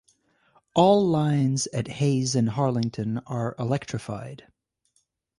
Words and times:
All 0.73 1.05
lines 1.07 1.67
at 1.71 1.87
Hayes 1.87 2.33
and 2.35 2.49
Harlington 2.49 3.19
are 3.27 3.53
electrified. 3.59 4.47